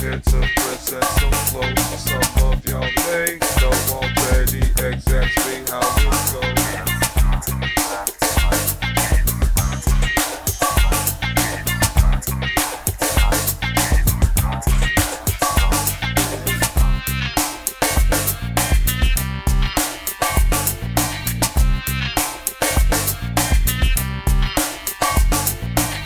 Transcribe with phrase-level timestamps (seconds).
[0.00, 2.04] get to present so close.
[2.04, 6.58] Some of y'all may know already exactly how it goes.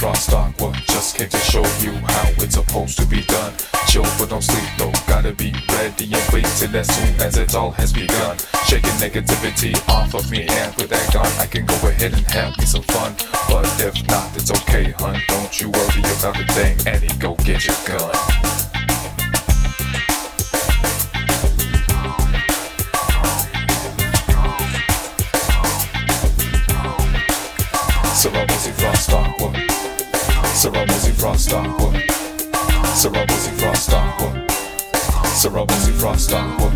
[0.00, 3.52] Rostock, what just came to show you how it's supposed to be done
[6.32, 8.36] waiting as soon as it all has begun.
[8.66, 12.56] Shaking negativity off of me, and with that gun, I can go ahead and have
[12.58, 13.14] me some fun.
[13.48, 15.20] But if not, it's okay, hun.
[15.28, 18.14] Don't you worry about a thing, Annie, go get your gun.
[30.54, 32.19] Cerebros y FRAWSTAKWA.
[32.94, 34.46] Cerebros y FRAWSTAKWA.
[35.34, 36.70] Cerebros y FRAWSTAKWA.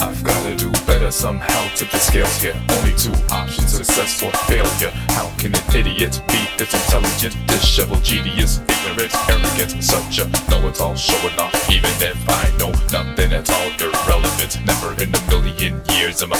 [0.00, 1.68] I've gotta do better somehow.
[1.74, 2.54] Tip the scales here.
[2.70, 4.90] Only two options: success or failure.
[5.10, 11.38] How can an idiot be this intelligent, disheveled, genius, ignorant, arrogant, such a know-it-all, showing
[11.38, 11.54] off?
[11.70, 14.58] Even if I know nothing at all, irrelevant.
[14.64, 16.38] Never in a million years am I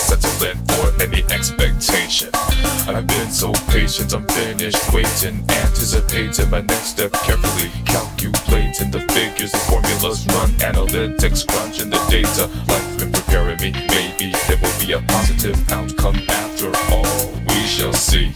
[2.96, 9.52] I've been so patient, I'm finished waiting, anticipating my next step carefully, calculating the figures,
[9.52, 12.46] the formulas, run analytics, crunching the data.
[12.68, 17.30] Life been preparing me, maybe there will be a positive outcome after all.
[17.48, 18.32] We shall see.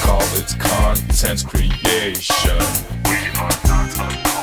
[0.00, 2.58] Call it content creation.
[3.04, 4.35] We are not a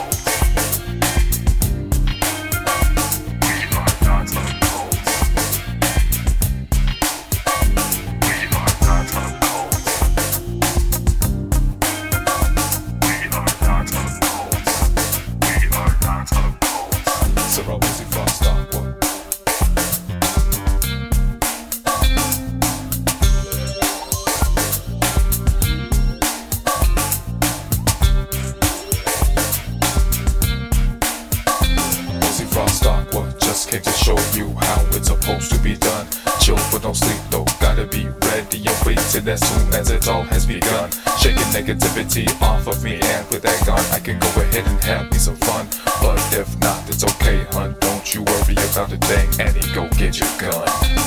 [34.03, 36.05] show you how it's supposed to be done.
[36.41, 40.23] Chill but don't sleep though, gotta be ready and waiting as soon as it all
[40.23, 40.91] has begun.
[41.17, 45.09] Shaking negativity off of me, and with that gun, I can go ahead and have
[45.09, 45.67] me some fun.
[46.01, 47.77] But if not, it's okay, hun.
[47.79, 51.02] Don't you worry about a thing, Annie, go get your gun.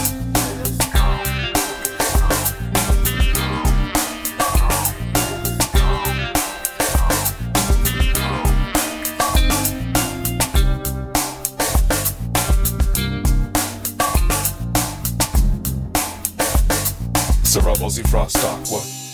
[17.56, 19.05] Sarah Rosie FRAWSTAKWA.